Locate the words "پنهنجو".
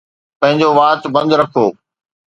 0.39-0.69